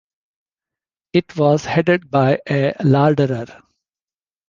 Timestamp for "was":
1.37-1.63